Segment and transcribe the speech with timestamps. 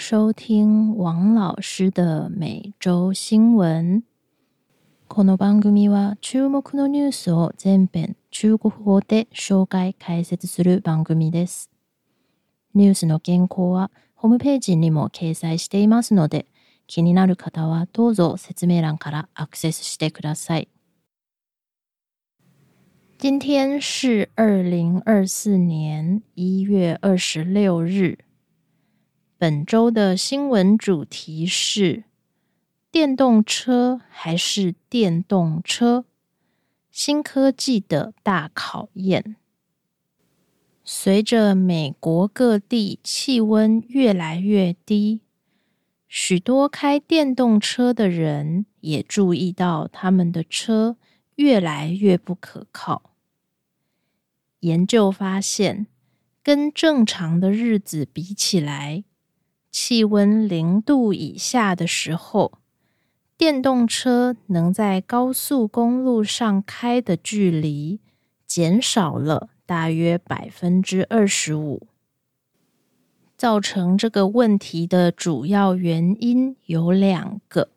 [0.00, 4.02] 收听王老师的每周新闻。
[5.08, 11.70] この番組は注目のニュースを全編中国語で紹介解説する番組です。
[12.74, 16.46] ニュースの原稿はホームページにも掲載していますので、
[16.86, 20.68] 気になる方はどうぞ説明欄からアクセスしてください。
[23.18, 28.29] 今天是二零二四年一月二十六日。
[29.40, 32.04] 本周的新闻主题是：
[32.92, 36.04] 电动车还是电动车？
[36.90, 39.36] 新科技的大考验。
[40.84, 45.22] 随着美国各地气温越来越低，
[46.06, 50.98] 许多开电动车的人也注意到他们的车
[51.36, 53.14] 越来越不可靠。
[54.58, 55.86] 研究发现，
[56.42, 59.04] 跟正常的日子比起来，
[59.70, 62.58] 气温零度以下的时候，
[63.36, 68.00] 电动车能在高速公路上开的距离
[68.46, 71.86] 减少了大约百分之二十五。
[73.36, 77.70] 造成这个问题的主要原因有两个：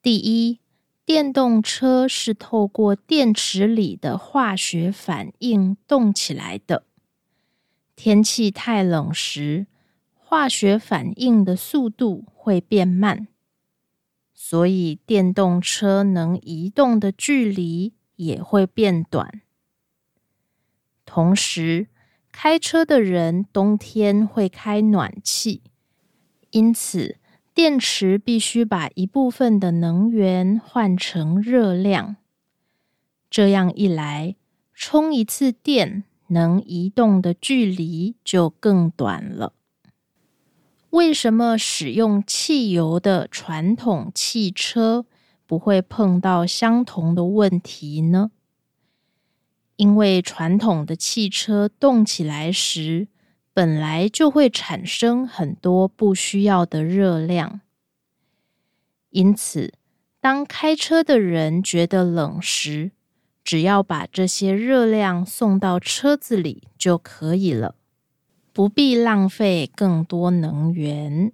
[0.00, 0.60] 第一，
[1.04, 6.84] 电动车是透过电池里的化学反应动起来的。
[7.96, 9.66] 天气太冷时，
[10.28, 13.28] 化学反应的速度会变慢，
[14.34, 19.42] 所以电动车能移动的距离也会变短。
[21.04, 21.86] 同时，
[22.32, 25.62] 开车的人冬天会开暖气，
[26.50, 27.18] 因此。
[27.54, 32.16] 电池必须把一部分的能源换成热量，
[33.30, 34.36] 这样一来，
[34.74, 39.54] 充一次电能移动的距离就更短了。
[40.96, 45.04] 为什么使用汽油的传统汽车
[45.46, 48.30] 不会碰到相同的问题呢？
[49.76, 53.08] 因为传统的汽车动起来时，
[53.52, 57.60] 本来就会产生很多不需要的热量，
[59.10, 59.74] 因此，
[60.18, 62.92] 当开车的人觉得冷时，
[63.44, 67.74] 只要把这些热量送到车子里就可以了，
[68.56, 71.30] 不必浪费更多能源。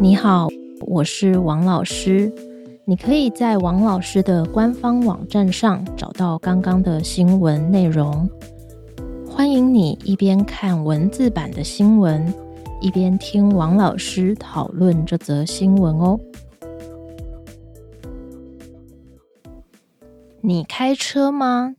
[0.00, 0.48] 你好，
[0.80, 2.49] 我是王老师。
[2.90, 8.28] 你可以在王老师的官方网站上找到刚刚的新闻内容。
[9.28, 12.34] 欢迎你一边看文字版的新闻，
[12.80, 16.18] 一边听王老师讨论这则新闻哦。
[20.40, 21.76] 你开车吗？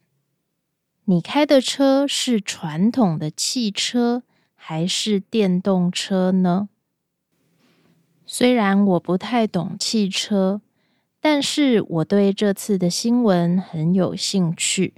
[1.04, 4.24] 你开的车是传统的汽车
[4.56, 6.70] 还是电动车呢？
[8.26, 10.62] 虽然我不太懂汽车，
[11.24, 14.96] 但是我对这次的新闻很有兴趣，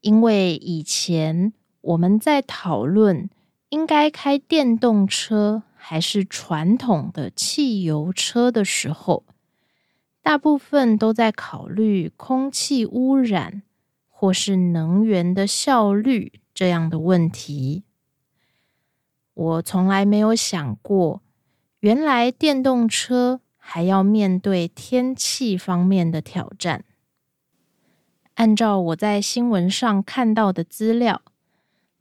[0.00, 1.52] 因为以前
[1.82, 3.28] 我们在讨论
[3.68, 9.24] 应该开电动车还是传统的汽油车的时候，
[10.22, 13.62] 大部分都在考虑空气污染
[14.08, 17.84] 或是能源的效率这样的问题。
[19.34, 21.22] 我从来没有想过。
[21.80, 26.84] 原来电动车还要面对天气方面的挑战。
[28.34, 31.22] 按照我在新闻上看到的资料，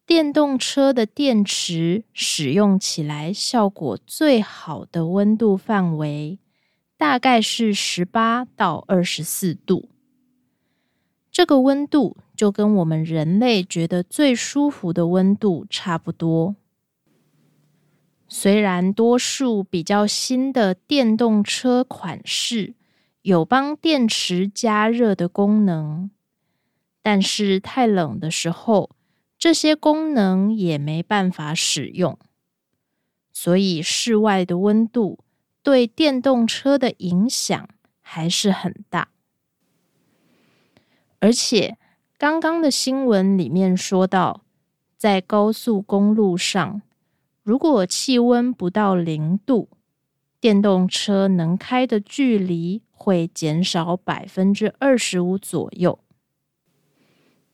[0.07, 6.39] 电动车的电池使用起来效果最好的温度范围
[6.97, 9.89] 大概是十八到二十四度。
[11.31, 16.55] 这个温度就跟我们人类觉得最舒服的温度差不多。
[18.33, 22.75] 虽然多数比较新的电动车款式
[23.23, 26.09] 有帮电池加热的功能，
[27.01, 28.91] 但是太冷的时候，
[29.37, 32.17] 这些功能也没办法使用。
[33.33, 35.19] 所以室外的温度
[35.61, 37.67] 对电动车的影响
[37.99, 39.09] 还是很大。
[41.19, 41.77] 而且
[42.17, 44.45] 刚刚的新闻里面说到，
[44.95, 46.81] 在高速公路上。
[47.43, 49.69] 如果气温不到零度，
[50.39, 55.99] 电动车能开的距离会减少百分之二十五左右。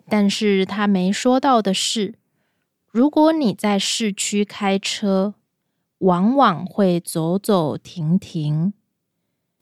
[0.10, 2.16] 但是他没说到的是，
[2.92, 5.36] 如果你在市区开车，
[6.00, 8.74] 往往会走走停停，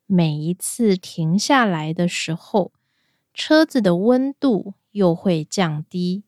[0.07, 2.73] 每一次停下来的时候，
[3.33, 6.23] 车子的温度又会降低。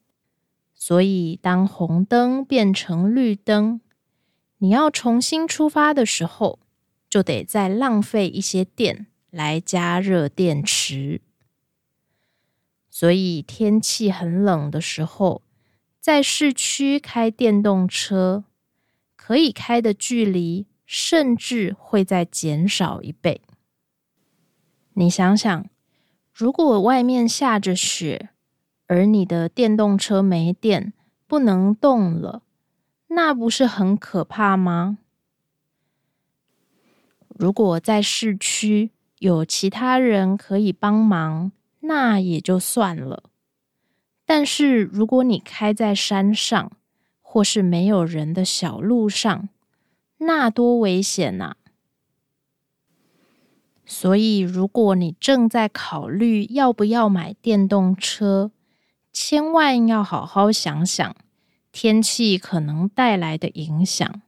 [0.73, 3.81] 所以，当红灯变成绿灯，
[4.59, 6.59] 你要重新出发的时候，
[7.09, 11.21] 就得再浪费一些电来加热电池。
[12.89, 15.43] 所以，天气很冷的时候，
[15.99, 18.45] 在市区开电动车，
[19.15, 23.41] 可以开的距离甚至会再减少一倍。
[24.93, 25.69] 你想想，
[26.33, 28.29] 如果外面下着雪，
[28.87, 30.93] 而你的电动车没电，
[31.27, 32.41] 不能动了，
[33.07, 34.97] 那不是很可怕吗？
[37.27, 41.51] 如果在市区有其他人可以帮忙，
[41.81, 43.23] 那也就算了，
[44.25, 46.71] 但是如果你开在山上
[47.21, 49.49] 或是没有人的小路上，
[50.17, 51.55] 那多危险呐！
[53.85, 58.51] 所以，如果你正在考虑要不要买电动车，
[59.13, 61.15] 千万要好好想想
[61.79, 64.23] 天气可能带来的影响，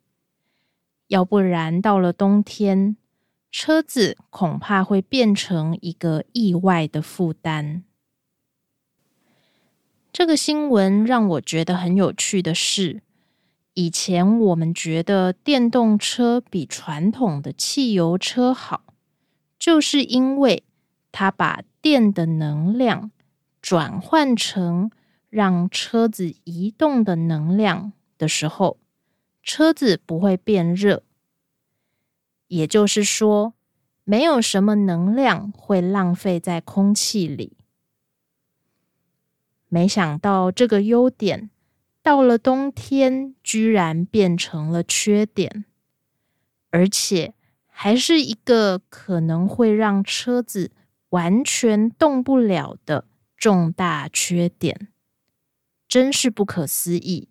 [1.07, 2.95] 要不然到了冬天。
[3.49, 7.83] 车子恐怕会变成一个意外的负担。
[10.13, 13.01] 这个新闻让我觉得很有趣的是，
[13.73, 18.83] 以前我们觉得电动车比传统的汽油车好，
[19.57, 20.61] 就是因为
[21.11, 23.09] 它把电的能量
[23.59, 24.91] 转换成
[25.29, 28.79] 让车子移动的能量的时候，
[29.43, 31.03] 车子不会变热。
[32.47, 33.53] 也就是说，
[34.03, 37.57] 没有什么能量会浪费在空气里。
[39.67, 41.51] 没想到这个优点
[42.01, 45.65] 到了冬天居然变成了缺点，
[46.71, 47.35] 而且
[47.67, 50.71] 还是一个可能会让车子
[51.09, 53.05] 完全动不了的
[53.37, 54.87] 重大缺点，
[55.89, 57.27] 真是不可思议。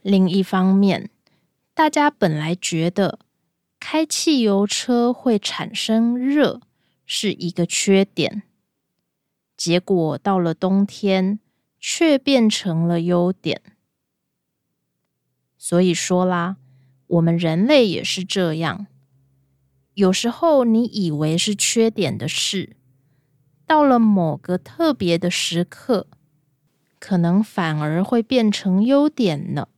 [0.00, 1.10] 另一方面，
[1.74, 3.18] 大家本来觉得。
[3.80, 6.60] 开汽油车会产生热
[7.06, 8.42] 是一个缺点，
[9.56, 11.38] 结果到了冬天
[11.78, 13.62] 却变成了优点。
[15.56, 16.56] 所以说啦，
[17.06, 18.88] 我们人类也是这样，
[19.94, 22.76] 有时候你以为是缺点的事，
[23.64, 26.08] 到了某个特别的时刻，
[26.98, 29.68] 可能反而会变成优点呢。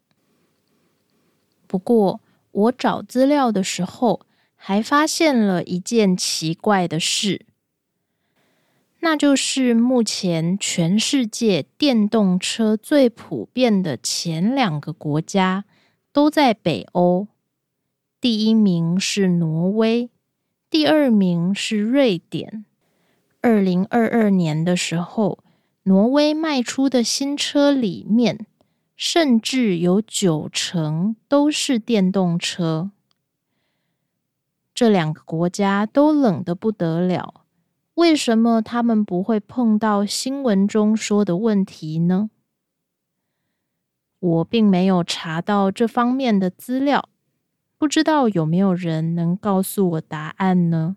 [1.66, 2.20] 不过，
[2.50, 4.20] 我找资料的时候，
[4.56, 7.46] 还发现了一件奇怪的事，
[9.00, 15.64] 那就是目前全世界电动车最普遍的前两个国家
[16.12, 17.28] 都在北欧，
[18.20, 20.10] 第一名是挪威，
[20.68, 22.64] 第二名是瑞典。
[23.40, 25.38] 二零二二年的时候，
[25.84, 28.46] 挪威卖出的新车里面。
[29.02, 32.90] 甚至有九成都是电动车。
[34.74, 37.46] 这两个国家都冷得不得了，
[37.94, 42.28] 为什么他们不会碰到新闻中说的问题呢？
[44.18, 47.08] 我并没有查到这方面的资料，
[47.78, 50.96] 不知道有没有人能告诉我答案呢？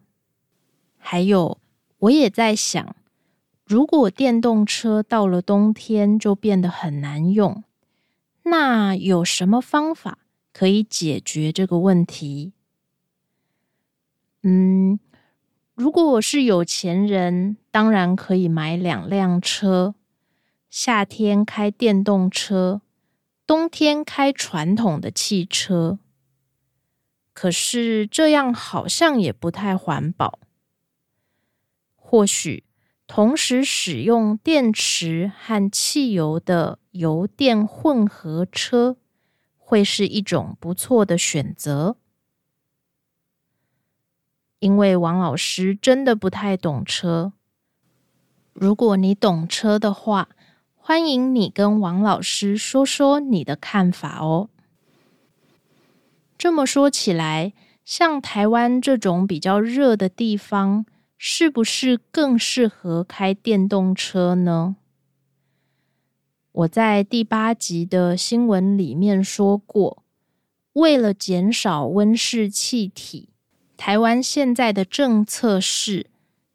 [0.97, 1.57] 还有，
[1.99, 2.93] 我也在想，
[3.65, 7.63] 如果电动车到了冬天就变得很难用。
[8.43, 10.19] 那有什么方法
[10.51, 12.51] 可以解决这个问题？
[14.41, 14.99] 嗯，
[15.75, 19.95] 如果我是有钱人，当然可以买两辆车，
[20.69, 22.81] 夏天开电动车，
[23.47, 25.99] 冬天开传统的汽车。
[27.33, 30.37] 可是这样好像也不太环保。
[31.95, 32.65] 或许。
[33.05, 38.97] 同时使用电池和汽油的油电混合车
[39.57, 41.97] 会是一种不错的选择，
[44.59, 47.33] 因为王老师真的不太懂车。
[48.53, 50.29] 如果你懂车的话，
[50.75, 54.49] 欢迎你跟王老师说说你的看法哦。
[56.37, 60.85] 这么说起来，像台湾这种比较热的地方。
[61.25, 64.75] 是不是更适合开电动车呢？
[66.51, 70.03] 我在第八集的新闻里面说过，
[70.73, 73.29] 为了减少温室气体，
[73.77, 76.07] 台湾现在的政策是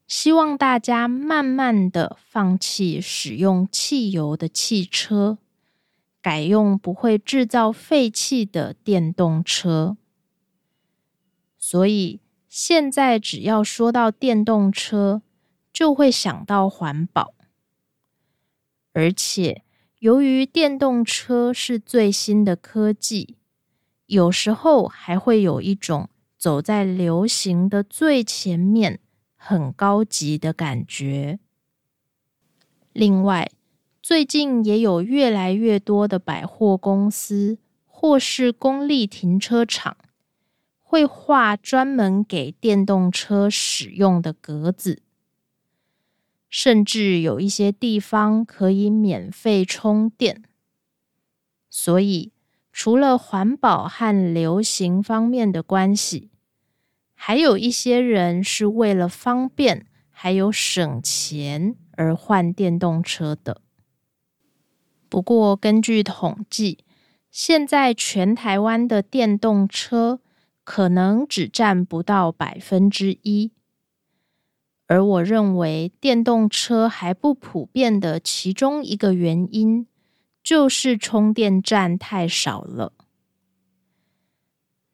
[0.07, 5.39] 希望大家慢慢的放弃使用汽油的汽车，
[6.21, 9.97] 改用不会制造废气的电动车。
[11.57, 15.23] 所以现在只要说到电动车，
[15.73, 17.35] 就会想到环保。
[18.93, 19.63] 而且
[19.99, 23.37] 由于电动车是最新的科技，
[24.07, 29.01] 有时候还会有一种走在流行的最前面。
[29.41, 31.39] 很高级的感觉。
[32.93, 33.49] 另外，
[34.03, 39.97] 最近也有越来越多的百货公司或是公立停车场
[40.91, 45.03] 会画专门给电动车使用的格子，
[46.49, 50.45] 甚至有一些地方可以免费充电。
[51.69, 52.33] 所以，
[52.73, 56.31] 除了环保和流行方面的关系。
[57.21, 63.61] 还有一些人是为了方便还有省钱而换电动车的。
[65.11, 66.85] 不过，根据统计，
[67.31, 70.21] 现在全台湾的电动车
[70.71, 73.53] 可能只占不到百分之一。
[74.87, 79.87] 而我认为，电动车还不普遍的其中一个原因，
[80.43, 82.93] 就是充电站太少了。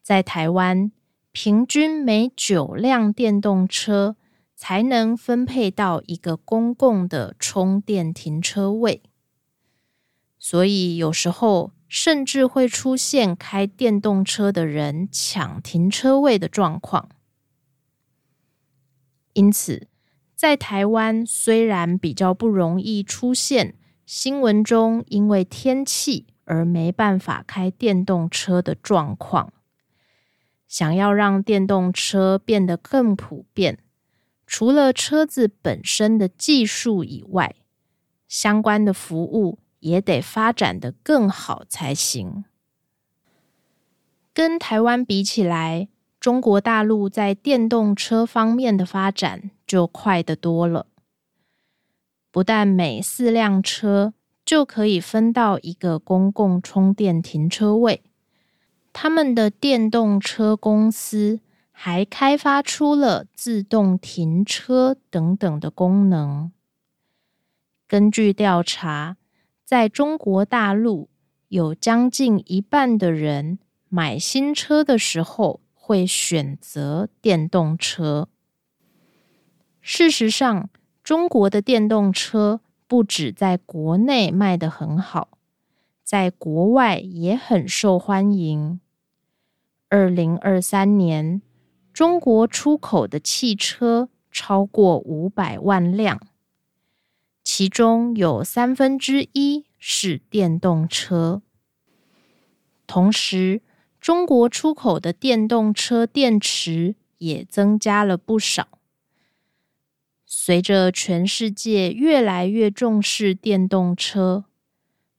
[0.00, 0.92] 在台湾。
[1.36, 4.14] 平均每九辆电动车
[4.54, 9.02] 才能分配到一个公共的充电停车位，
[10.38, 17.08] 所以有时候甚至会出现开电动车的人抢停车位的状况。
[19.32, 19.86] 因此，
[20.34, 29.52] 在台湾虽然比较不容易出现新闻中因为天气而没办法开电动车的状况。
[30.66, 33.78] 想要让电动车变得更普遍，
[34.44, 37.54] 除了车子本身的技术以外，
[38.26, 42.44] 相关的服务也得发展的更好才行。
[44.32, 45.88] 跟台湾比起来，
[46.18, 50.86] 中国大陆在电动车方面的发展就快得多了。
[52.30, 54.14] 不但每四辆车
[54.44, 58.02] 就可以分到一个公共充电停车位。
[58.92, 66.50] 他们的电动车公司还开发出了自动停车等等的功能。
[67.86, 69.16] 根据调查，
[69.64, 71.08] 在中国大陆
[71.48, 78.28] 有将近一半的人买新车的时候会选择电动车。
[79.80, 80.68] 事实上，
[81.02, 85.38] 中国的电动车不止在国内卖得很好，
[86.02, 88.80] 在国外也很受欢迎。
[89.88, 91.40] 二零二三年，
[91.92, 96.20] 中国出口的汽车超过五百万辆，
[97.44, 101.42] 其中有三分之一是电动车。
[102.88, 103.62] 同时，
[104.00, 108.80] 中国出口的电动车电池也增加了不少。
[110.26, 114.46] 随着全世界越来越重视电动车，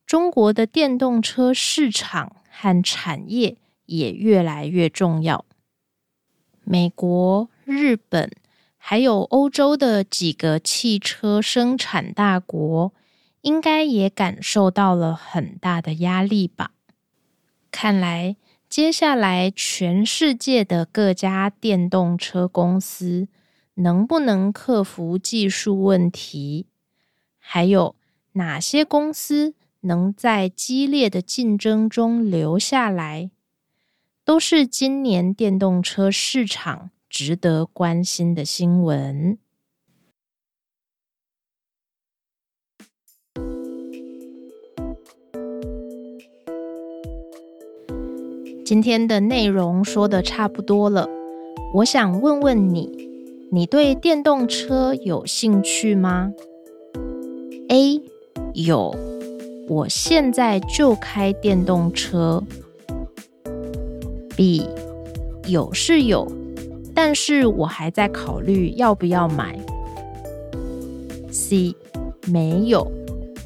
[0.05, 3.55] 中国的电动车市场和产业。
[3.87, 5.45] 也越来越重要。
[6.63, 8.31] 美国、日本
[8.87, 12.93] 还有欧洲的几个汽车生产大国，
[13.41, 16.69] 应该也感受到了很大的压力吧？
[17.71, 18.35] 看来，
[18.69, 23.27] 接下来全世界的各家电动车公司
[23.73, 26.67] 能不能克服技术问题？
[27.39, 27.95] 还有
[28.33, 33.31] 哪些公司能在激烈的竞争中留下来？
[34.23, 39.37] 都是今年电动车市场值得关心的新闻。
[48.65, 51.07] 今天的内容说的差不多了，
[51.75, 52.89] 我想问问你，
[53.51, 56.33] 你对电动车有兴趣吗
[57.69, 58.01] ？A
[58.55, 58.95] 有，
[59.69, 62.43] 我现在就开电动车。
[64.35, 64.67] B
[65.47, 66.27] 有是有，
[66.95, 69.59] 但是我还在考虑要不要买。
[71.29, 71.75] C
[72.27, 72.89] 没有，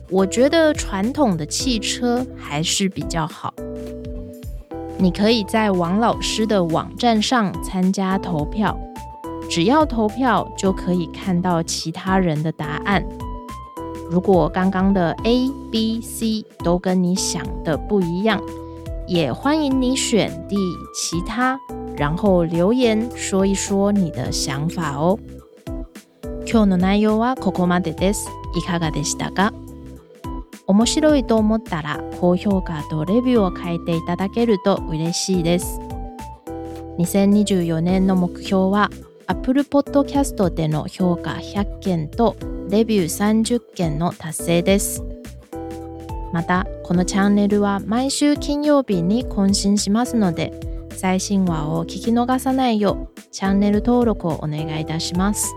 [0.09, 3.53] 我觉得传统的汽车还是比较好。
[4.97, 8.79] 你可以在王老师的网站上参加投票，
[9.49, 13.03] 只要投票就可以看到其他人的答案。
[14.11, 18.39] 如果刚刚的 A、B、C 都跟你想的不一样。
[19.07, 20.55] 也欢迎你选 D
[20.93, 21.59] 其他，
[21.99, 25.19] 然后留言说一说你的想法哦。
[26.45, 28.29] 今日の内容はここまでです。
[28.55, 29.53] いかがでしたか？
[30.65, 35.77] 面白いと思ったら高評価とレビューを書いていただけると嬉しいです。
[36.99, 38.89] 2024年の目標は
[39.27, 42.37] Apple Podcast での評価100件と
[42.69, 45.03] レビュー30件の達成です。
[46.31, 50.68] また、このチャンネルは毎週金曜日に更新しますので、
[50.99, 55.55] 最新話を聞き逃さないようチャンネル登録をお願いいたします。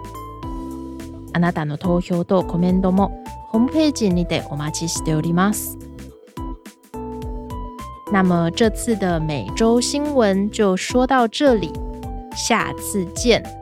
[1.33, 5.77] あなたの投票とコメントもホームページにてお待ちしております。
[8.13, 11.73] 那么这次的每周新闻就说到这里，
[12.37, 13.62] 下次见。